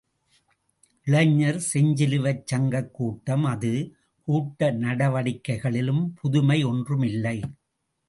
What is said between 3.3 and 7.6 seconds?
அது, கூட்ட நடவடிக்கைகளில் புதுமை ஒன்றுமில்லை.